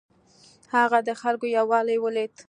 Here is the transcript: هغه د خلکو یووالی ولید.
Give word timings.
هغه 0.75 0.99
د 1.07 1.09
خلکو 1.21 1.45
یووالی 1.57 1.97
ولید. 1.99 2.31